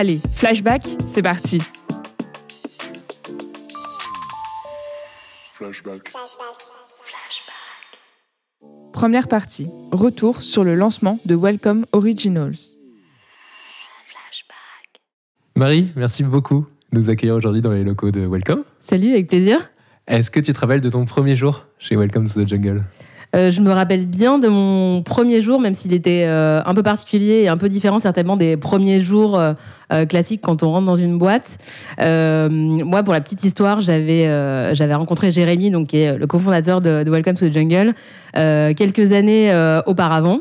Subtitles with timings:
[0.00, 1.60] Allez, flashback, c'est parti.
[5.50, 6.12] Flashback.
[8.92, 12.54] Première partie, retour sur le lancement de Welcome Originals.
[15.56, 18.62] Marie, merci beaucoup de nous accueillir aujourd'hui dans les locaux de Welcome.
[18.78, 19.72] Salut, avec plaisir.
[20.06, 22.84] Est-ce que tu te rappelles de ton premier jour chez Welcome to the Jungle?
[23.36, 26.82] Euh, je me rappelle bien de mon premier jour, même s'il était euh, un peu
[26.82, 30.96] particulier et un peu différent certainement des premiers jours euh, classiques quand on rentre dans
[30.96, 31.58] une boîte.
[31.98, 37.34] Moi, pour la petite histoire, j'avais rencontré Jérémy, donc qui est le cofondateur de, Welcome
[37.34, 37.94] to the Jungle,
[38.34, 39.52] quelques années
[39.86, 40.40] auparavant.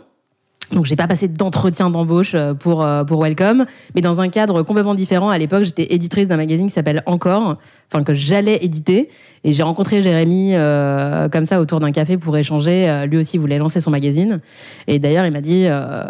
[0.71, 3.65] Donc j'ai pas passé d'entretien d'embauche euh, pour euh, pour Welcome,
[3.95, 5.29] mais dans un cadre complètement différent.
[5.29, 7.57] À l'époque, j'étais éditrice d'un magazine qui s'appelle Encore,
[7.91, 9.09] enfin que j'allais éditer,
[9.45, 12.89] et j'ai rencontré Jérémy euh, comme ça autour d'un café pour échanger.
[12.89, 14.41] Euh, lui aussi voulait lancer son magazine,
[14.87, 16.03] et d'ailleurs il m'a dit euh,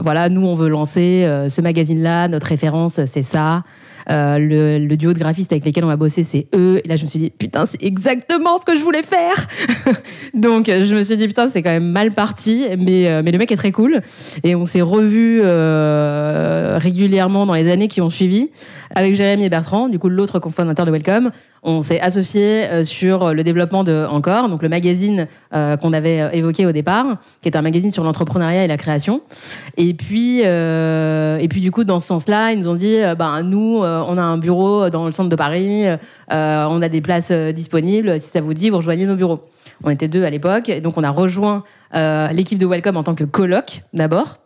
[0.00, 3.64] voilà, nous on veut lancer ce magazine-là, notre référence c'est ça.
[4.10, 6.80] Euh, le, le duo de graphistes avec lesquels on va bosser, c'est eux.
[6.84, 9.46] Et là, je me suis dit, putain, c'est exactement ce que je voulais faire.
[10.34, 13.38] Donc, je me suis dit, putain, c'est quand même mal parti, mais, euh, mais le
[13.38, 14.02] mec est très cool.
[14.42, 18.50] Et on s'est revus euh, régulièrement dans les années qui ont suivi
[18.94, 21.30] avec Jérémy et Bertrand, du coup, l'autre cofondateur de Welcome.
[21.62, 26.20] On s'est associés euh, sur le développement de Encore, donc le magazine euh, qu'on avait
[26.20, 29.22] euh, évoqué au départ, qui est un magazine sur l'entrepreneuriat et la création.
[29.76, 33.42] Et puis, euh, et puis du coup, dans ce sens-là, ils nous ont dit, ben
[33.42, 35.96] nous, on a un bureau dans le centre de Paris, euh,
[36.30, 38.20] on a des places disponibles.
[38.20, 39.40] Si ça vous dit, vous rejoignez nos bureaux.
[39.82, 41.64] On était deux à l'époque, donc on a rejoint
[41.94, 44.43] euh, l'équipe de Welcome en tant que coloc d'abord.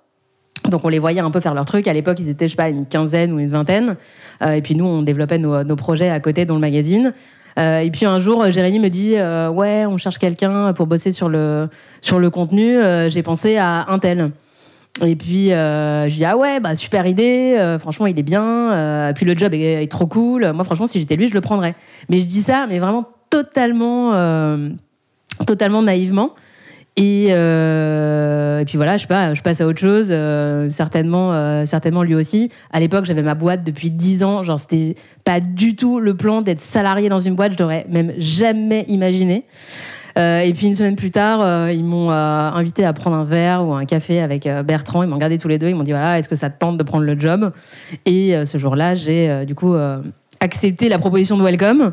[0.69, 1.87] Donc on les voyait un peu faire leur truc.
[1.87, 3.97] À l'époque, ils étaient, je sais pas, une quinzaine ou une vingtaine.
[4.43, 7.13] Euh, et puis nous, on développait nos, projets à côté dans le magazine.
[7.59, 11.13] Euh, et puis un jour, euh, Jérémy me dit ouais, on cherche quelqu'un pour bosser
[11.13, 11.69] sur le
[12.01, 12.79] sur le contenu.
[13.09, 14.31] J'ai pensé à un tel.
[15.05, 17.77] Et puis je dis ah ouais, bah super idée.
[17.81, 19.13] Franchement, il est bien.
[19.15, 20.53] Puis le job est, est trop cool.
[20.53, 21.75] Moi, franchement, si j'étais lui, je le prendrais.
[22.09, 24.13] Mais je dis ça, mais vraiment totalement,
[25.47, 26.35] totalement naïvement.
[26.99, 30.09] Et, euh, et puis voilà, je passe à autre chose.
[30.11, 32.49] euh, certainement, euh, certainement lui aussi.
[32.73, 34.43] À l'époque, j'avais ma boîte depuis 10 ans.
[34.43, 37.53] Genre, c'était pas du tout le plan d'être salarié dans une boîte.
[37.53, 39.45] Je l'aurais même jamais imaginé.
[40.17, 43.85] Et puis une semaine plus tard, ils m'ont invité à prendre un verre ou un
[43.85, 45.05] café avec Bertrand.
[45.05, 45.69] Ils m'ont regardé tous les deux.
[45.69, 47.53] Ils m'ont dit voilà, est-ce que ça te tente de prendre le job?
[48.05, 49.77] Et ce jour-là, j'ai du coup
[50.41, 51.93] accepté la proposition de Welcome.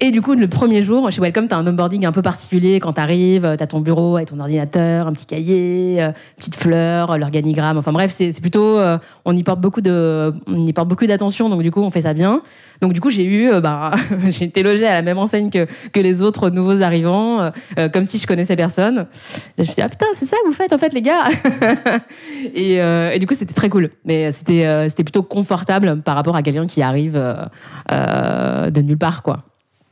[0.00, 2.80] Et du coup, le premier jour, chez Welcome, tu as un onboarding un peu particulier.
[2.80, 6.56] Quand tu arrives, tu as ton bureau avec ton ordinateur, un petit cahier, euh, petite
[6.56, 7.78] fleur, l'organigramme.
[7.78, 8.78] Enfin bref, c'est plutôt.
[8.78, 11.48] euh, on y porte beaucoup de, on y porte beaucoup d'attention.
[11.48, 12.42] Donc du coup, on fait ça bien.
[12.80, 13.92] Donc du coup, j'ai eu, euh, bah,
[14.30, 17.88] j'ai été logée à la même enseigne que, que les autres nouveaux arrivants, euh, euh,
[17.88, 18.96] comme si je connaissais personne.
[18.96, 19.06] Là,
[19.58, 21.24] je me suis dit, ah putain, c'est ça que vous faites en fait, les gars.
[22.54, 23.90] et, euh, et du coup, c'était très cool.
[24.04, 27.34] Mais c'était euh, c'était plutôt confortable par rapport à quelqu'un qui arrive euh,
[27.92, 29.44] euh, de nulle part, quoi.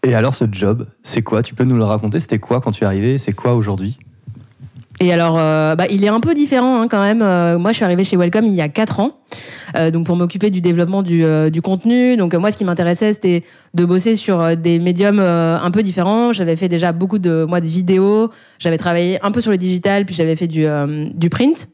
[0.02, 1.42] Et alors ce job, c'est quoi?
[1.42, 2.20] Tu peux nous le raconter?
[2.20, 3.18] C'était quoi quand tu es arrivé?
[3.18, 3.98] C'est quoi aujourd'hui?
[5.02, 7.22] Et alors, euh, bah, il est un peu différent hein, quand même.
[7.22, 9.12] Euh, moi, je suis arrivée chez Welcome il y a 4 ans,
[9.76, 11.24] euh, donc pour m'occuper du développement du,
[11.62, 12.18] contenu.
[12.18, 16.34] Donc moi, ce qui m'intéressait, c'était de bosser sur des médiums un peu différents.
[16.34, 18.30] J'avais fait déjà beaucoup de moi de vidéos.
[18.58, 20.66] J'avais travaillé un peu sur le digital, puis j'avais fait du,
[21.14, 21.68] du print.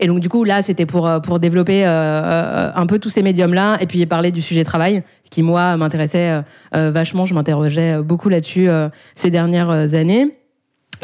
[0.00, 3.10] Et donc du coup là c'était pour euh, pour développer euh, euh, un peu tous
[3.10, 6.42] ces médiums là et puis parler du sujet travail ce qui moi m'intéressait euh,
[6.76, 10.36] euh, vachement je m'interrogeais beaucoup là-dessus euh, ces dernières années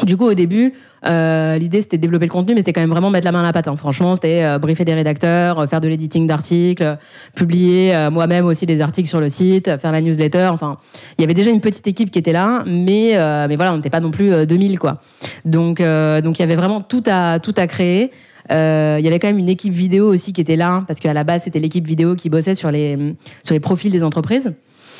[0.03, 0.73] du coup, au début,
[1.05, 3.41] euh, l'idée c'était de développer le contenu, mais c'était quand même vraiment mettre la main
[3.41, 3.67] à la pâte.
[3.67, 3.75] hein.
[3.75, 6.97] Franchement, c'était euh, briefer des rédacteurs, euh, faire de l'editing d'articles,
[7.35, 10.49] publier moi-même aussi des articles sur le site, faire la newsletter.
[10.51, 10.77] Enfin,
[11.17, 13.15] il y avait déjà une petite équipe qui était là, mais
[13.47, 15.01] mais voilà, on n'était pas non plus euh, 2000 quoi.
[15.45, 18.11] Donc donc il y avait vraiment tout à tout à créer.
[18.51, 21.13] Euh, il y avait quand même une équipe vidéo aussi qui était là, parce qu'à
[21.13, 24.53] la base c'était l'équipe vidéo qui bossait sur les sur les profils des entreprises.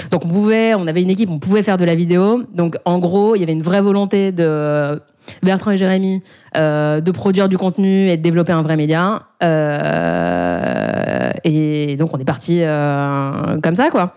[0.09, 2.43] Donc on pouvait, on avait une équipe, on pouvait faire de la vidéo.
[2.53, 4.99] Donc en gros, il y avait une vraie volonté de
[5.43, 6.23] Bertrand et Jérémy
[6.57, 9.23] euh, de produire du contenu et de développer un vrai média.
[9.43, 14.15] Euh, et donc on est parti euh, comme ça, quoi.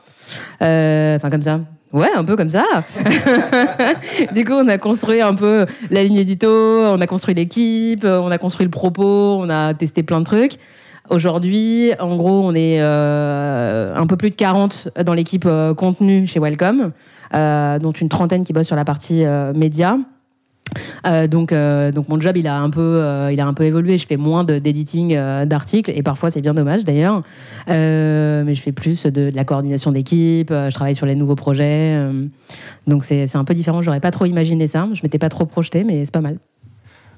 [0.63, 1.61] Euh, Enfin comme ça.
[1.95, 2.65] Ouais, un peu comme ça.
[4.35, 8.33] du coup, on a construit un peu la ligne édito, on a construit l'équipe, on
[8.33, 10.55] a construit le propos, on a testé plein de trucs.
[11.09, 16.27] Aujourd'hui, en gros, on est euh, un peu plus de 40 dans l'équipe euh, contenu
[16.27, 16.91] chez Welcome,
[17.33, 19.97] euh, dont une trentaine qui bosse sur la partie euh, média.
[21.07, 23.65] Euh, donc, euh, donc mon job il a un peu, euh, il a un peu
[23.65, 23.99] évolué.
[23.99, 27.23] Je fais moins euh, d'articles et parfois c'est bien dommage d'ailleurs.
[27.69, 30.51] Mais je fais plus de, la coordination d'équipe.
[30.51, 31.99] je travaille sur les nouveaux projets.
[32.87, 33.83] donc c'est c'est un peu différent.
[33.83, 34.87] J'aurais pas trop imaginé ça.
[34.93, 36.39] Je m'étais pas trop projeté, mais c'est pas mal.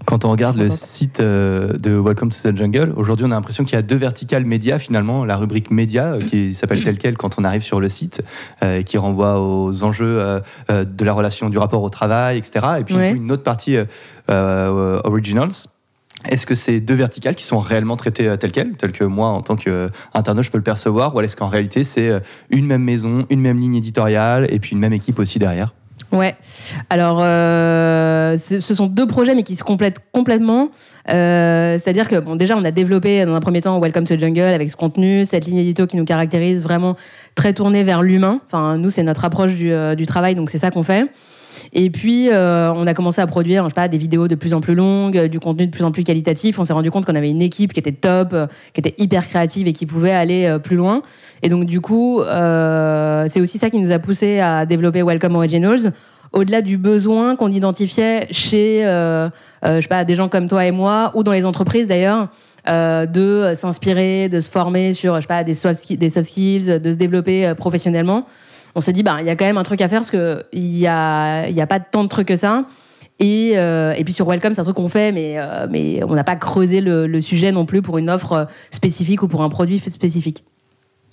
[0.07, 3.65] Quand on regarde le site euh, de Welcome to the Jungle, aujourd'hui on a l'impression
[3.65, 7.17] qu'il y a deux verticales médias finalement, la rubrique média euh, qui s'appelle telle quelle
[7.17, 8.23] quand on arrive sur le site,
[8.63, 12.67] euh, qui renvoie aux enjeux euh, de la relation, du rapport au travail, etc.
[12.79, 13.13] Et puis Ouais.
[13.13, 13.77] une autre partie
[14.31, 15.51] euh, originals.
[16.29, 19.43] Est-ce que c'est deux verticales qui sont réellement traitées telles quelles, telles que moi en
[19.43, 23.41] tant qu'internaute je peux le percevoir, ou est-ce qu'en réalité c'est une même maison, une
[23.41, 25.75] même ligne éditoriale et puis une même équipe aussi derrière?
[26.13, 26.37] Ouais.
[26.89, 30.69] Alors, euh, ce sont deux projets, mais qui se complètent complètement.
[31.11, 34.21] Euh, C'est-à-dire que, bon, déjà, on a développé dans un premier temps Welcome to the
[34.21, 36.97] Jungle avec ce contenu, cette ligne édito qui nous caractérise vraiment
[37.35, 38.41] très tournée vers l'humain.
[38.47, 41.07] Enfin, nous, c'est notre approche du, euh, du travail, donc c'est ça qu'on fait.
[41.73, 44.55] Et puis, euh, on a commencé à produire, je sais pas, des vidéos de plus
[44.55, 46.59] en plus longues, euh, du contenu de plus en plus qualitatif.
[46.59, 49.27] On s'est rendu compte qu'on avait une équipe qui était top, euh, qui était hyper
[49.27, 51.03] créative et qui pouvait aller euh, plus loin.
[51.43, 55.35] Et donc, du coup, euh, c'est aussi ça qui nous a poussé à développer Welcome
[55.37, 55.93] Originals.
[56.33, 59.29] Au-delà du besoin qu'on identifiait chez, euh,
[59.65, 62.29] euh, je sais pas, des gens comme toi et moi, ou dans les entreprises d'ailleurs,
[62.69, 65.83] euh, de s'inspirer, de se former sur, je sais pas, des soft,
[66.23, 68.27] skills, de se développer professionnellement.
[68.77, 70.45] On s'est dit, bah, il y a quand même un truc à faire parce que
[70.53, 72.67] il y a, y a pas tant de trucs que ça.
[73.19, 76.15] Et, euh, et puis sur Welcome, c'est un truc qu'on fait, mais, euh, mais on
[76.15, 79.49] n'a pas creusé le, sujet non plus pour une offre euh, spécifique ou pour un
[79.49, 80.45] produit spécifique.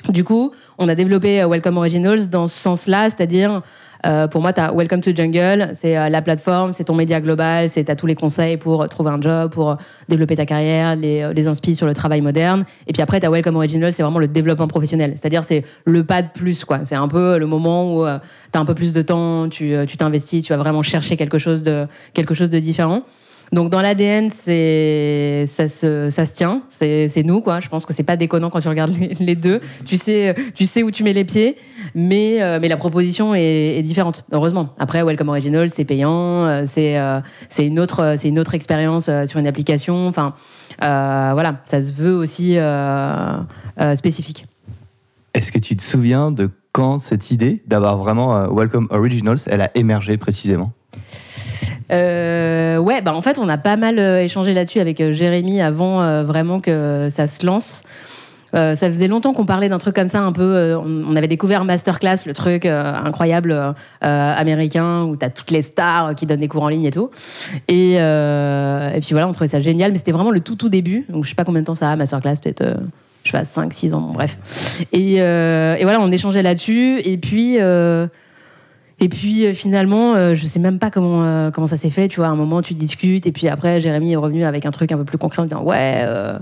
[0.10, 3.62] Du coup, on a développé euh, Welcome Originals dans ce sens-là, c'est-à-dire,
[4.06, 7.22] euh, pour moi, tu as Welcome to Jungle, c'est euh, la plateforme, c'est ton média
[7.22, 9.76] global, c'est as tous les conseils pour euh, trouver un job, pour euh,
[10.10, 12.66] développer ta carrière, les, euh, les sur le travail moderne.
[12.86, 16.04] Et puis après, tu as Welcome Originals, c'est vraiment le développement professionnel, c'est-à-dire c'est le
[16.04, 16.80] pas de plus, quoi.
[16.84, 19.86] C'est un peu le moment où tu as un peu plus de temps, tu euh,
[19.86, 23.04] tu t'investis, tu vas vraiment chercher quelque chose de, quelque chose de différent.
[23.52, 27.60] Donc dans l'ADN, c'est ça se, ça se tient, c'est nous quoi.
[27.60, 29.60] Je pense que c'est pas déconnant quand tu regardes les, deux.
[29.86, 31.58] Tu sais, tu sais où tu mets les pieds,
[31.94, 34.26] mais euh, mais la proposition est, différente.
[34.32, 34.70] Heureusement.
[34.80, 37.20] Après, Welcome Original, c'est payant, euh, c'est euh,
[37.50, 40.08] c'est une autre c'est une autre expérience sur une application.
[40.08, 40.34] Enfin
[40.80, 42.58] voilà, ça se veut aussi
[43.96, 44.46] spécifique.
[45.34, 49.70] Est-ce que tu te souviens de quand cette idée d'avoir vraiment Welcome Originals, elle a
[49.76, 50.72] émergé précisément?
[51.94, 55.62] Euh, ouais, bah en fait, on a pas mal euh, échangé là-dessus avec euh, Jérémy
[55.62, 57.84] avant vraiment que ça se lance.
[58.54, 60.76] Ça faisait longtemps qu'on parlait d'un truc comme ça, un peu.
[60.76, 66.42] on, avait découvert Masterclass, le truc incroyable américain où t'as toutes les stars qui donnent
[66.42, 67.10] des cours en ligne et tout.
[67.68, 67.98] Et,
[69.02, 71.06] puis voilà, on trouvait ça génial, mais c'était vraiment le tout tout début.
[71.10, 72.64] Donc je sais pas combien de temps ça a, Masterclass, peut-être.
[73.24, 74.38] je sais pas, 5, 6 ans, bref.
[74.92, 77.02] Et, voilà, on échangeait là-dessus.
[77.06, 77.58] Et puis,
[79.04, 82.08] et puis euh, finalement, euh, je sais même pas comment, euh, comment ça s'est fait.
[82.08, 83.28] Tu vois, à un moment, tu discutes.
[83.28, 85.62] Et puis après, Jérémy est revenu avec un truc un peu plus concret en disant
[85.62, 86.40] Ouais, euh,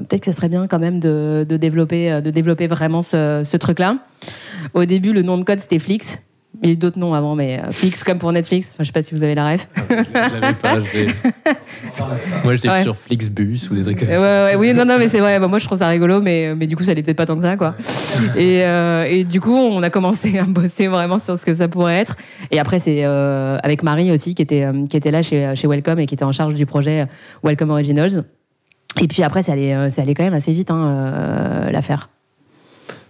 [0.00, 3.56] peut-être que ça serait bien quand même de, de développer, de développer vraiment ce, ce
[3.56, 3.96] truc-là.
[4.74, 6.18] Au début, le nom de code, c'était Flix.
[6.62, 8.70] Il y a eu d'autres noms avant, mais euh, Flix comme pour Netflix.
[8.72, 9.68] Enfin, je sais pas si vous avez la ref.
[9.90, 9.94] Je
[10.40, 10.80] l'avais pas.
[10.80, 11.06] je l'ai-
[12.44, 12.82] Moi, j'étais Ouais.
[12.82, 14.44] sur Flixbus ou des trucs comme Ouais, ça.
[14.46, 15.38] ouais, oui, non, non, mais c'est vrai.
[15.38, 17.36] Bah, moi, je trouve ça rigolo, mais, mais du coup, ça allait peut-être pas tant
[17.36, 17.74] que ça, quoi.
[18.36, 21.68] Et, euh, et du coup, on a commencé à bosser vraiment sur ce que ça
[21.68, 22.16] pourrait être.
[22.50, 25.98] Et après, c'est euh, avec Marie aussi, qui était, qui était là chez, chez Welcome
[26.00, 27.06] et qui était en charge du projet
[27.44, 28.24] Welcome Originals.
[29.00, 32.08] Et puis après, ça allait, ça allait quand même assez vite, hein, l'affaire.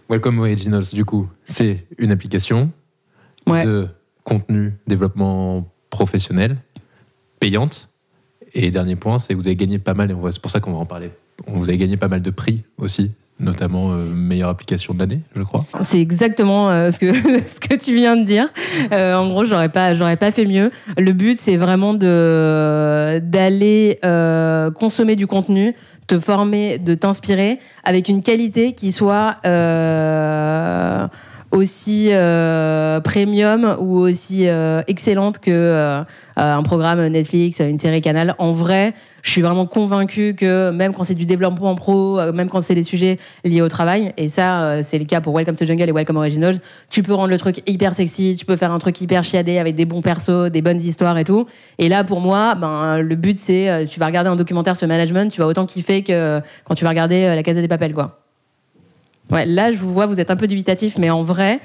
[0.09, 2.71] Welcome Originals, du coup, c'est une application
[3.47, 3.65] Ouais.
[3.65, 3.89] de
[4.25, 6.57] contenu développement professionnel,
[7.41, 7.89] payante.
[8.55, 10.73] Et dernier point, c'est que vous avez gagné pas mal, et c'est pour ça qu'on
[10.73, 11.11] va en parler.
[11.47, 15.43] Vous avez gagné pas mal de prix aussi, notamment euh, meilleure application de l'année, je
[15.43, 15.65] crois.
[15.83, 17.13] C'est exactement euh, ce, que,
[17.47, 18.49] ce que tu viens de dire.
[18.93, 20.71] Euh, en gros, j'aurais pas, j'aurais pas fait mieux.
[20.97, 23.99] Le but, c'est vraiment de d'aller
[24.75, 25.75] consommer du contenu,
[26.07, 29.37] te former, de t'inspirer avec une qualité qui soit
[31.51, 36.03] aussi euh, premium ou aussi euh, excellente que euh,
[36.37, 38.35] un programme Netflix, une série Canal.
[38.39, 42.49] En vrai, je suis vraiment convaincue que même quand c'est du développement pro, euh, même
[42.49, 45.57] quand c'est des sujets liés au travail, et ça, euh, c'est le cas pour Welcome
[45.57, 46.57] to Jungle et Welcome Originals,
[46.91, 49.75] tu peux rendre le truc hyper sexy, tu peux faire un truc hyper chiadé avec
[49.77, 51.47] des bons persos, des bonnes histoires et tout.
[51.79, 54.87] Et là, pour moi, ben, le but, c'est, euh, tu vas regarder un documentaire sur
[54.87, 57.95] management, tu vas autant kiffer que quand tu vas regarder euh, La Casa des Papels,
[57.95, 58.26] quoi.
[59.31, 61.61] Ouais, là, je vous vois, vous êtes un peu dubitatif, mais en vrai,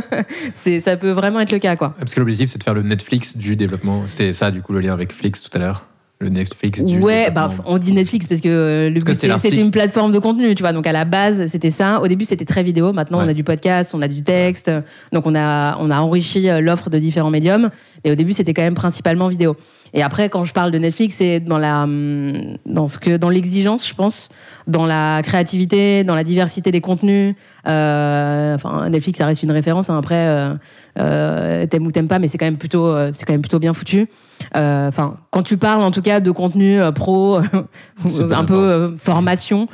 [0.54, 1.94] ça peut vraiment être le cas, quoi.
[1.98, 4.02] Parce que l'objectif, c'est de faire le Netflix du développement.
[4.06, 5.86] C'est ça, du coup, le lien avec Flix tout à l'heure.
[6.22, 9.70] Le Netflix du Ouais, bah, on dit Netflix parce que euh, le but, c'était une
[9.70, 10.74] plateforme de contenu, tu vois.
[10.74, 12.02] Donc, à la base, c'était ça.
[12.02, 12.92] Au début, c'était très vidéo.
[12.92, 14.70] Maintenant, on a du podcast, on a du texte.
[15.14, 17.70] Donc, on a, on a enrichi euh, l'offre de différents médiums.
[18.04, 19.56] Et au début, c'était quand même principalement vidéo.
[19.94, 23.30] Et après, quand je parle de Netflix, c'est dans la, hum, dans ce que, dans
[23.30, 24.28] l'exigence, je pense,
[24.66, 27.34] dans la créativité, dans la diversité des contenus.
[27.66, 29.90] Euh, enfin, Netflix, ça reste une référence.
[29.90, 29.98] hein.
[29.98, 30.54] Après, euh,
[30.98, 33.74] euh, t'aimes ou t'aimes pas, mais c'est quand même plutôt, c'est quand même plutôt bien
[33.74, 34.08] foutu.
[34.54, 37.38] Enfin, quand tu parles en tout cas de contenu pro,
[38.30, 39.68] un peu formation,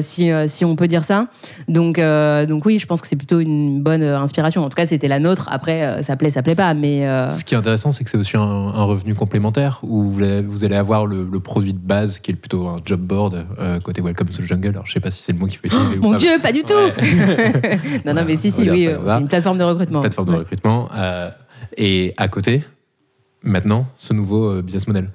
[0.00, 1.26] si, si on peut dire ça.
[1.68, 2.00] Donc,
[2.48, 4.64] donc oui, je pense que c'est plutôt une bonne inspiration.
[4.64, 5.48] En tout cas, c'était la nôtre.
[5.50, 8.36] Après, ça plaît, ça plaît pas, mais Ce qui est intéressant, c'est que c'est aussi
[8.36, 9.31] un, un revenu complémentaire
[9.82, 12.76] où vous allez, vous allez avoir le, le produit de base qui est plutôt un
[12.84, 14.68] job board euh, côté Welcome to the Jungle.
[14.70, 16.18] Alors, je sais pas si c'est le mot qu'il faut utiliser ou mon pas.
[16.18, 16.74] Dieu, pas du tout.
[16.74, 17.80] Ouais.
[18.04, 20.00] non, non, mais si, si, oui, c'est une plateforme de recrutement.
[20.00, 20.88] plateforme de recrutement.
[20.94, 21.30] euh,
[21.76, 22.62] et à côté,
[23.42, 25.08] maintenant, ce nouveau euh, business model.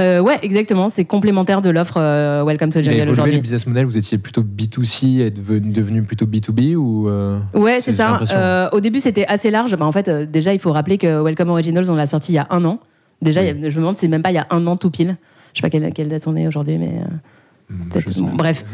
[0.00, 0.88] Euh, ouais, exactement.
[0.88, 3.40] C'est complémentaire de l'offre euh, Welcome to the Jungle évolué le aujourd'hui.
[3.42, 8.70] business model, vous étiez plutôt B2C et devenu, plutôt B2B ou euh, Ouais, C'est- ça.
[8.72, 9.76] au début, c'était assez large.
[9.76, 12.38] Bah, en fait, déjà, il faut rappeler que Welcome Originals, on l'a sorti il y
[12.38, 12.80] a un an.
[13.22, 13.52] Déjà, Oui.
[13.56, 14.76] il y a- je me demande si c'est même pas il y a un an
[14.76, 15.16] tout pile.
[15.54, 18.36] Je sais pas quelle, quelle date on est aujourd'hui, mais euh, bon, pas.
[18.36, 18.64] bref.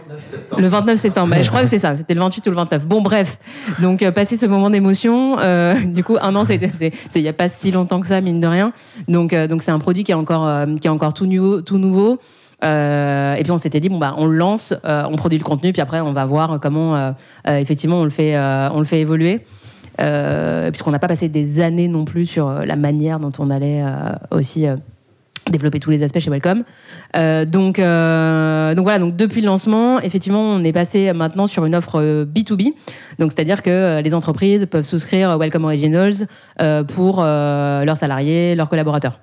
[0.58, 1.34] Le 29 septembre.
[1.34, 1.96] Bah, je crois que c'est ça.
[1.96, 2.86] C'était le 28 ou le 29.
[2.86, 3.38] Bon, bref.
[3.80, 6.60] Donc, euh, passé ce moment d'émotion, euh, du coup, un an, c'est,
[7.14, 8.72] il y a pas si longtemps que ça, mine de rien.
[9.08, 11.60] Donc, euh, donc c'est un produit qui est encore, euh, qui est encore tout nouveau,
[11.62, 12.18] tout nouveau.
[12.64, 15.42] Euh, et puis on s'était dit bon bah on le lance, euh, on produit le
[15.42, 17.10] contenu, puis après on va voir comment euh,
[17.48, 19.40] euh, effectivement on le fait, euh, on le fait évoluer.
[20.00, 23.50] Euh, puisqu'on n'a pas passé des années non plus sur euh, la manière dont on
[23.50, 24.66] allait euh, aussi
[25.50, 26.64] développer tous les aspects chez Welcome.
[27.16, 31.64] Euh, donc, euh, donc voilà, donc depuis le lancement, effectivement, on est passé maintenant sur
[31.64, 32.72] une offre euh, B2B.
[33.18, 36.26] Donc c'est-à-dire que les entreprises peuvent souscrire Welcome Originals
[36.60, 39.18] euh, pour leurs salariés, leurs collaborateurs.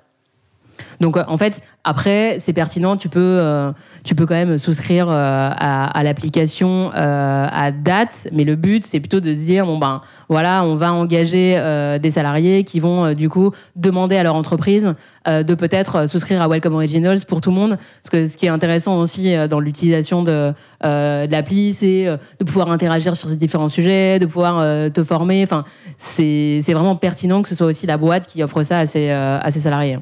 [1.00, 3.72] Donc euh, en fait, après, c'est pertinent, tu peux, euh,
[4.04, 8.84] tu peux quand même souscrire euh, à, à l'application euh, à date, mais le but,
[8.84, 12.80] c'est plutôt de se dire, bon ben voilà, on va engager euh, des salariés qui
[12.80, 14.94] vont euh, du coup demander à leur entreprise
[15.26, 17.76] de peut-être souscrire à Welcome Originals pour tout le monde.
[17.76, 22.70] Parce que ce qui est intéressant aussi dans l'utilisation de, de l'appli, c'est de pouvoir
[22.70, 25.42] interagir sur ces différents sujets, de pouvoir te former.
[25.44, 25.62] Enfin,
[25.98, 29.50] c'est vraiment pertinent que ce soit aussi la boîte qui offre ça à ses, à
[29.50, 29.98] ses salariés.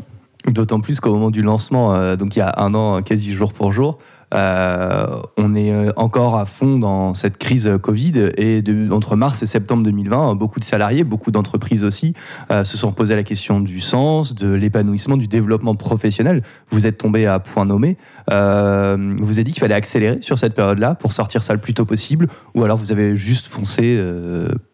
[0.50, 3.52] D'autant plus qu'au moment du lancement, euh, donc il y a un an, quasi jour
[3.52, 3.98] pour jour,
[4.34, 9.46] euh, on est euh, encore à fond dans cette crise Covid et entre mars et
[9.46, 12.14] septembre 2020, beaucoup de salariés, beaucoup d'entreprises aussi
[12.50, 16.42] se sont posé la question du sens, de l'épanouissement, du développement professionnel.
[16.70, 17.96] Vous êtes tombé à point nommé.
[18.28, 21.84] Vous avez dit qu'il fallait accélérer sur cette période-là pour sortir ça le plus tôt
[21.84, 24.02] possible, ou alors vous avez juste foncé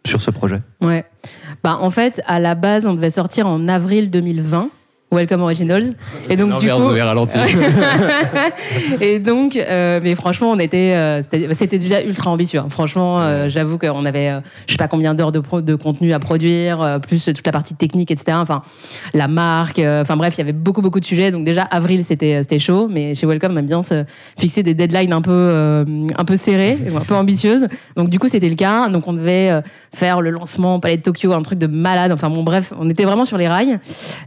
[0.06, 0.62] sur ce projet?
[0.80, 1.04] Ouais.
[1.62, 4.70] Bah, en fait, à la base, on devait sortir en avril 2020.
[5.14, 5.84] Welcome Originals.
[6.28, 6.88] Et donc, du coup.
[6.88, 7.38] ralenti.
[9.00, 12.60] et donc, euh, mais franchement, on était, euh, c'était c'était déjà ultra ambitieux.
[12.60, 12.66] hein.
[12.68, 16.12] Franchement, euh, j'avoue qu'on avait, euh, je sais pas combien d'heures de, pro- de contenu
[16.12, 18.36] à produire, plus toute la partie technique, etc.
[18.40, 18.62] Enfin,
[19.14, 19.78] la marque.
[19.78, 21.30] Enfin bref, il y avait beaucoup beaucoup de sujets.
[21.30, 22.88] Donc déjà, avril, c'était c'était chaud.
[22.90, 24.04] Mais chez Welcome, on aime bien se
[24.38, 25.84] fixer des deadlines un peu
[26.16, 27.66] un peu serrées, un peu ambitieuses.
[27.96, 28.88] Donc du coup, c'était le cas.
[28.88, 29.62] Donc on devait
[29.94, 32.12] faire le lancement au Palais de Tokyo, un truc de malade.
[32.12, 33.78] Enfin bon, bref, on était vraiment sur les rails.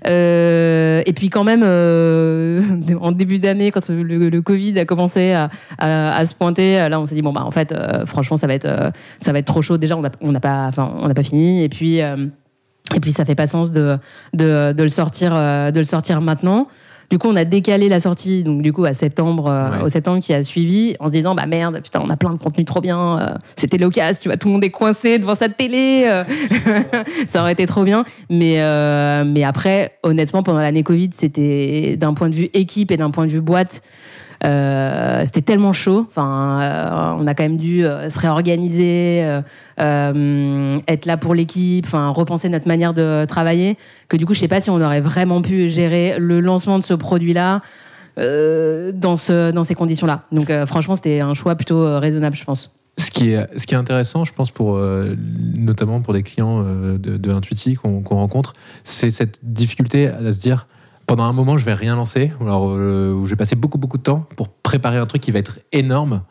[0.08, 2.62] Euh, et puis quand même, euh,
[3.02, 5.34] en début d'année, quand le, Covid a commencé
[5.78, 8.54] à, se pointer, là, on s'est dit bon bah en fait, euh, franchement, ça va
[8.54, 9.78] être euh, ça va être trop chaud.
[9.78, 11.64] Déjà, on n'a pas, enfin, on n'a pas fini.
[11.64, 12.28] Et puis euh,
[12.96, 13.98] et puis ça fait pas sens de
[14.34, 16.68] de, le sortir euh, de le sortir maintenant.
[17.10, 19.84] Du coup, on a décalé la sortie, donc du coup à septembre, euh, Ouais.
[19.84, 22.38] au septembre qui a suivi, en se disant bah merde, putain, on a plein de
[22.38, 23.20] contenu trop bien.
[23.20, 26.04] euh, C'était l'occasion, tu vois, tout le monde est coincé devant sa télé.
[26.06, 26.24] euh,
[27.30, 28.04] ça aurait été trop bien.
[28.30, 32.98] Mais euh, mais après, honnêtement, pendant l'année Covid, c'était d'un point de vue équipe et
[32.98, 33.82] d'un point de vue boîte.
[34.46, 36.06] Euh, c'était tellement chaud.
[36.10, 39.42] Enfin, euh, on a quand même dû euh, se réorganiser,
[39.78, 43.78] être là pour l'équipe, enfin repenser notre manière de travailler.
[44.08, 46.84] Que du coup, je sais pas si on aurait vraiment pu gérer le lancement de
[46.84, 47.62] ce produit-là
[48.18, 50.24] dans ce dans ces conditions-là.
[50.32, 52.74] Donc, franchement, c'était un choix plutôt raisonnable, je pense.
[53.00, 54.80] Ce qui, est, intéressant, je pense, pour,
[55.54, 58.54] notamment pour des clients de, de Intuiti qu'on rencontre,
[58.84, 60.66] c'est cette difficulté à se dire
[61.08, 64.28] pendant un moment, je vais rien lancer, alors, euh, vais passer beaucoup, beaucoup de temps
[64.36, 66.22] pour préparer un truc qui va être énorme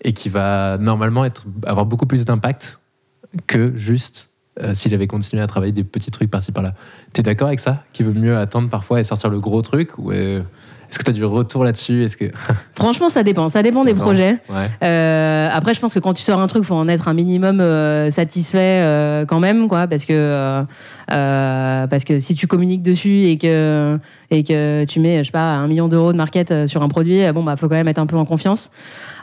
[0.00, 2.80] et qui va normalement être, avoir beaucoup plus d'impact
[3.46, 6.74] que juste euh, si j'avais continué à travailler des petits trucs par-ci par-là.
[7.12, 7.84] Tu es d'accord avec ça?
[7.92, 10.42] Qu'il vaut mieux attendre parfois et sortir le gros truc ou, euh,
[10.90, 12.04] Est-ce que tu as du retour là-dessus?
[12.04, 12.26] Est-ce que
[12.74, 13.48] Franchement, ça dépend.
[13.48, 14.04] Ça dépend des dépend.
[14.04, 14.38] projets.
[14.50, 14.68] ouais.
[14.82, 17.60] Euh, après, je pense que quand tu sors un truc, faut en être un minimum
[17.60, 20.64] euh, satisfait euh, quand même, quoi, parce que
[21.06, 23.98] parce que si tu communiques dessus et que
[24.30, 27.30] et que tu mets, je sais pas, un million d'euros de market sur un produit,
[27.32, 28.70] bon bah faut quand même être un peu en confiance.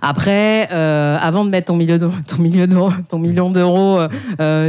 [0.02, 4.00] Après, avant de mettre ton million d'euros, ton million d'euros, ton million d'euros,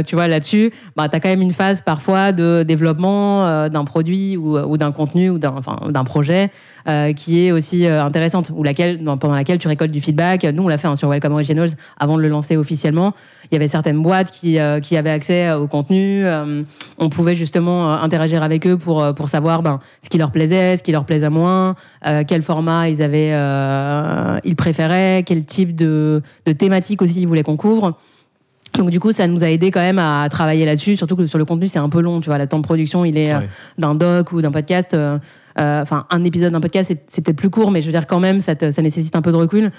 [0.05, 4.57] tu vois là-dessus, bah t'as quand même une phase parfois de développement d'un produit ou,
[4.57, 6.49] ou d'un contenu ou d'un enfin d'un projet
[6.87, 10.43] euh, qui est aussi euh, intéressante ou laquelle pendant laquelle tu récoltes du feedback.
[10.43, 13.13] Nous on l'a fait hein, sur Welcome Originals avant de le lancer officiellement.
[13.51, 16.25] Il y avait certaines boîtes qui euh, qui avaient accès au contenu.
[16.25, 16.63] euh,
[16.97, 20.31] on pouvait justement euh, interagir avec eux pour euh, pour savoir ben ce qui leur
[20.31, 21.75] plaisait, ce qui leur plaisait moins,
[22.07, 27.27] euh, quel format ils avaient euh, ils préféraient, quel type de de thématique aussi ils
[27.27, 27.97] voulaient qu'on couvre.
[28.77, 31.37] Donc du coup, ça nous a aidé quand même à travailler là-dessus, surtout que sur
[31.37, 33.41] le contenu, c'est un peu long, tu vois, le temps de production, il est euh,
[33.77, 34.97] d'un doc ou d'un podcast.
[35.59, 38.19] Euh, Enfin, un épisode d'un podcast, c'est- peut-être plus court, mais je veux dire quand
[38.19, 39.71] même, ça, te- ça nécessite un peu de recul.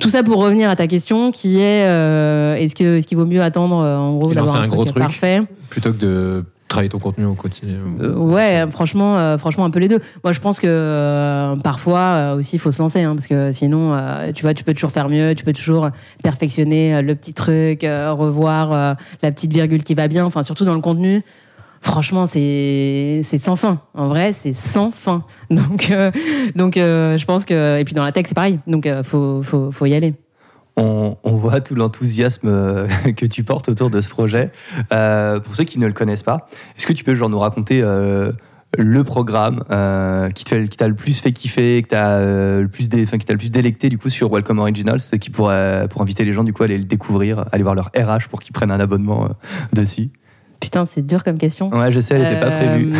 [0.00, 3.26] Tout ça pour revenir à ta question, qui est euh, est-ce que est-ce qu'il vaut
[3.26, 5.02] mieux attendre euh, en gros d'avoir un, un gros truc truc.
[5.02, 5.42] parfait?
[5.70, 7.76] Plutôt que de travailler ton contenu au quotidien.
[8.00, 10.00] euh, ouais, franchement, euh, franchement, un peu les deux.
[10.24, 13.94] Moi, je pense que euh, parfois aussi, il faut se lancer, hein, parce que sinon,
[14.34, 15.90] tu vois, tu peux toujours faire mieux, tu peux toujours
[16.22, 20.24] perfectionner le petit truc, revoir la petite virgule qui va bien.
[20.24, 21.22] Enfin, surtout dans le contenu.
[21.82, 23.80] Franchement, c'est sans fin.
[23.92, 25.24] En vrai, c'est sans fin.
[25.50, 26.12] Donc, euh,
[26.54, 28.60] donc, euh, je pense que et puis dans la tech, c'est pareil.
[28.68, 30.14] Donc, euh, faut, faut, faut y aller.
[30.76, 32.86] On, voit tout l'enthousiasme
[33.16, 34.52] que tu portes autour de ce projet.
[34.90, 36.46] Pour ceux qui ne le connaissent pas,
[36.76, 37.82] est-ce que tu peux genre nous raconter
[38.78, 39.64] le programme
[40.34, 42.20] qui t'a le plus fait kiffer, que t'as
[42.58, 45.88] le plus dé- qui t'a le plus délecté du coup sur Welcome Originals, qui pourrait
[45.90, 48.40] pour inviter les gens du coup à aller le découvrir, aller voir leur RH pour
[48.40, 49.28] qu'ils prennent un abonnement euh,
[49.74, 50.10] dessus?
[50.62, 51.68] Putain, c'est dur comme question.
[51.70, 52.92] Ouais, je sais, elle n'était pas Euh, prévue.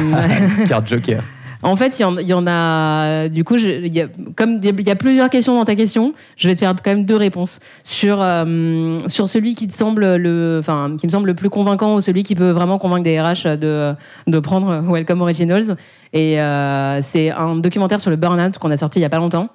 [0.68, 1.22] Carte Joker.
[1.64, 3.28] En fait, il y en, il y en a.
[3.28, 6.12] Du coup, je, il y a, comme il y a plusieurs questions dans ta question,
[6.36, 10.16] je vais te faire quand même deux réponses sur euh, sur celui qui te semble
[10.16, 13.20] le, enfin, qui me semble le plus convaincant ou celui qui peut vraiment convaincre des
[13.20, 13.94] RH de
[14.26, 15.76] de prendre Welcome Originals.
[16.12, 19.18] Et euh, c'est un documentaire sur le burn-out qu'on a sorti il y a pas
[19.18, 19.48] longtemps.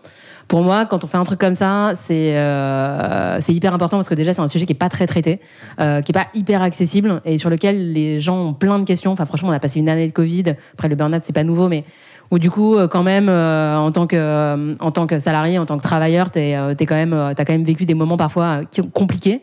[0.47, 4.15] Pour moi, quand on fait un truc comme ça, c'est euh, hyper important parce que
[4.15, 5.41] déjà c'est un sujet qui est pas très traité,
[5.81, 9.11] euh, qui est pas hyper accessible et sur lequel les gens ont plein de questions.
[9.11, 10.55] Enfin, franchement, on a passé une année de Covid.
[10.73, 11.83] Après, le burn-out c'est pas nouveau, mais
[12.31, 15.59] où du coup, euh, quand même, euh, en tant que euh, en tant que salarié,
[15.59, 17.93] en tant que travailleur, t'es euh, t'es quand même euh, t'as quand même vécu des
[17.93, 19.41] moments parfois euh, compliqués.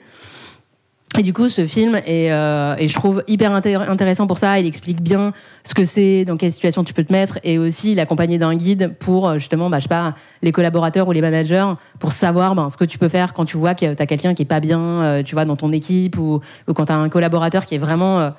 [1.16, 4.58] Et du coup, ce film est, euh, et je trouve hyper intér- intéressant pour ça.
[4.58, 7.92] Il explique bien ce que c'est, dans quelle situation tu peux te mettre, et aussi
[7.92, 10.10] il est accompagné d'un guide pour euh, justement, bah, je sais pas,
[10.42, 13.56] les collaborateurs ou les managers, pour savoir ben, ce que tu peux faire quand tu
[13.56, 16.18] vois que tu as quelqu'un qui est pas bien, euh, tu vois, dans ton équipe,
[16.18, 18.30] ou, ou quand tu as un collaborateur qui est vraiment euh,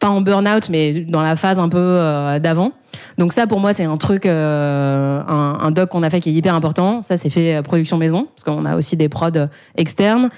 [0.00, 2.72] pas en burn-out, mais dans la phase un peu euh, d'avant.
[3.18, 6.30] Donc ça, pour moi, c'est un truc, euh, un, un doc qu'on a fait qui
[6.30, 7.02] est hyper important.
[7.02, 9.30] Ça, c'est fait euh, production maison, parce qu'on a aussi des prods
[9.76, 10.30] externes.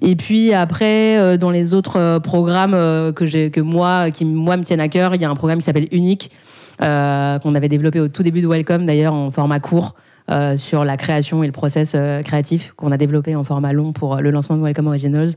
[0.00, 2.76] Et puis après, euh, dans les autres euh, programmes
[3.12, 5.58] que j'ai, que moi, qui moi me tiennent à cœur, il y a un programme
[5.58, 6.30] qui s'appelle Unique,
[6.80, 9.96] qu'on avait développé au tout début de Welcome, d'ailleurs en format court.
[10.30, 13.94] Euh, sur la création et le process euh, créatif qu'on a développé en format long
[13.94, 15.32] pour euh, le lancement de Welcome Originals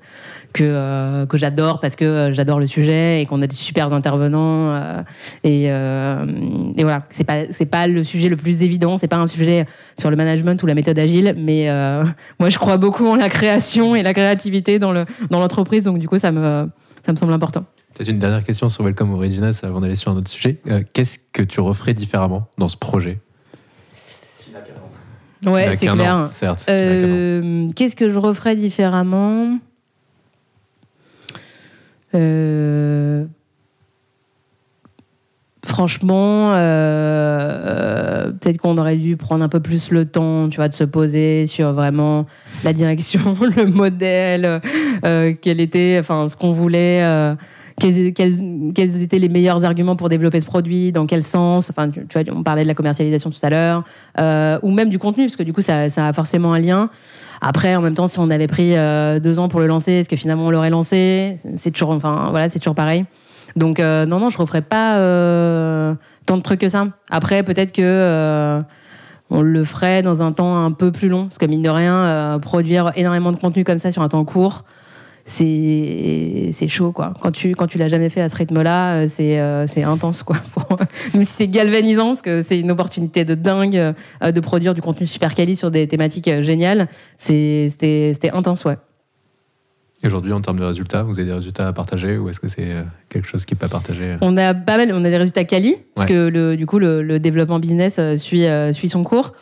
[0.51, 4.75] que que j'adore parce que j'adore le sujet et qu'on a des super intervenants
[5.45, 5.69] et,
[6.82, 7.04] voilà.
[7.10, 9.65] C'est pas pas le sujet le plus évident c'est pas un sujet
[9.97, 11.69] sur le management ou la méthode agile mais
[12.39, 15.99] moi je crois beaucoup en la création et la créativité dans le dans l'entreprise donc
[15.99, 16.67] du coup ça me
[17.06, 17.63] ça me semble important.
[17.93, 20.62] Peut-être une dernière question sur Welcome Originals avant d'aller sur un autre sujet.
[20.93, 23.19] Qu'est-ce que tu referais différemment dans ce projet?
[25.45, 26.65] Ouais c'est clair an, certes.
[26.69, 29.58] Euh, Qu'est-ce que je referais différemment
[32.13, 33.25] Euh,
[35.63, 40.73] Franchement, euh, peut-être qu'on aurait dû prendre un peu plus le temps, tu vois, de
[40.73, 42.25] se poser sur vraiment
[42.63, 44.60] la direction, le modèle,
[45.41, 47.36] quel était, enfin, ce qu'on voulait.
[47.79, 52.23] Quels, étaient les meilleurs arguments pour développer ce produit, dans quel sens, enfin, tu, vois,
[52.36, 53.84] on parlait de la commercialisation tout à l'heure,
[54.19, 56.89] euh, ou même du contenu, parce que du coup, ça, a forcément un lien.
[57.41, 60.10] Après, en même temps, si on avait pris euh, deux ans pour le lancer, est-ce
[60.10, 61.38] que finalement on l'aurait lancé?
[61.55, 63.05] C'est toujours, enfin, voilà, c'est toujours pareil.
[63.55, 64.95] Donc, euh, non, non, je referais pas
[66.25, 66.88] tant de trucs que ça.
[67.10, 68.62] Après, peut-être que
[69.34, 72.38] on le ferait dans un temps un peu plus long, parce que mine de rien,
[72.41, 74.65] produire énormément de contenu comme ça sur un temps court,
[75.25, 77.13] c'est chaud quoi.
[77.21, 80.38] Quand tu quand tu l'as jamais fait à ce rythme-là, euh, c'est euh, intense quoi.
[81.13, 84.81] Même si c'est galvanisant parce que c'est une opportunité de dingue euh, de produire du
[84.81, 88.77] contenu super quali sur des thématiques euh, géniales, c'était intense ouais.
[90.04, 92.48] Et aujourd'hui, en termes de résultats, vous avez des résultats à partager ou est-ce que
[92.48, 95.18] c'est euh, quelque chose qui n'est pas partagé On a pas mal, on a des
[95.18, 96.16] résultats quali, parce Ouais.
[96.16, 99.34] que le, du coup, le, le développement business euh, suit, euh, suit son cours.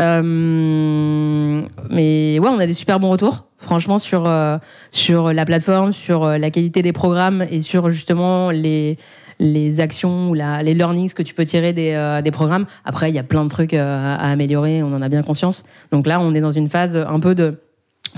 [0.00, 4.58] Euh, mais ouais, on a des super bons retours, franchement, sur, euh,
[4.90, 8.96] sur la plateforme, sur euh, la qualité des programmes et sur justement les,
[9.38, 12.66] les actions ou la, les learnings que tu peux tirer des, euh, des programmes.
[12.84, 15.64] Après, il y a plein de trucs euh, à améliorer, on en a bien conscience.
[15.92, 17.58] Donc là, on est dans une phase un peu de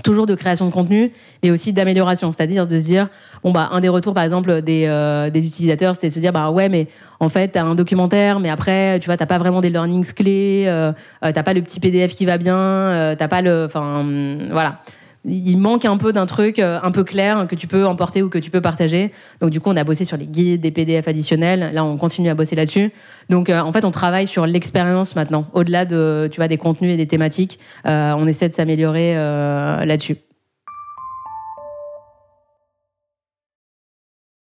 [0.02, 2.32] toujours de création de contenu, mais aussi d'amélioration.
[2.32, 3.08] C'est-à-dire de se dire,
[3.42, 6.32] bon, bah, un des retours, par exemple, des, euh, des utilisateurs, c'était de se dire,
[6.32, 6.86] bah ouais, mais
[7.18, 10.64] en fait, t'as un documentaire, mais après, tu vois, t'as pas vraiment des learnings clés,
[10.66, 10.92] euh,
[11.24, 13.64] euh, t'as pas le petit PDF qui va bien, euh, t'as pas le.
[13.66, 14.04] Enfin,
[14.50, 14.78] voilà.
[15.26, 18.30] Il manque un peu d'un truc euh, un peu clair que tu peux emporter ou
[18.30, 19.12] que tu peux partager.
[19.40, 21.72] Donc, du coup, on a bossé sur les guides, des PDF additionnels.
[21.74, 22.90] Là, on continue à bosser là-dessus.
[23.28, 25.46] Donc, euh, en fait, on travaille sur l'expérience maintenant.
[25.52, 29.84] Au-delà de, tu vois, des contenus et des thématiques, euh, on essaie de s'améliorer euh,
[29.84, 30.16] là-dessus.